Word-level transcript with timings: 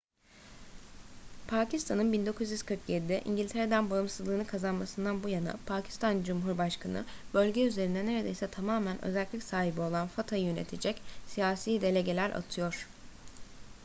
pakistan'ın 1.47 2.13
1947'de 2.13 3.21
i̇ngiltere’den 3.25 3.89
bağımsızlığını 3.89 4.47
kazanmasından 4.47 5.23
bu 5.23 5.29
yana 5.29 5.55
pakistan 5.65 6.23
cumhurbaşkanı 6.23 7.05
bölge 7.33 7.63
üzerinde 7.67 8.05
neredeyse 8.05 8.47
tamamen 8.51 9.05
özerklik 9.05 9.43
sahibi 9.43 9.81
olan 9.81 10.07
fata'yı 10.07 10.43
yönetecek 10.45 11.01
siyasi 11.27 11.81
delegeler 11.81 12.29
atıyor 12.29 12.87